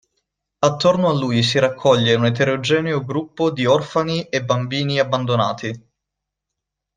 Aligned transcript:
Attorno 0.65 1.09
a 1.09 1.13
lui 1.13 1.43
si 1.43 1.59
raccoglie 1.59 2.15
un'eterogeneo 2.15 3.05
gruppo 3.05 3.51
di 3.51 3.67
orfani 3.67 4.23
e 4.29 4.43
bambini 4.43 4.97
abbandonati. 4.97 5.89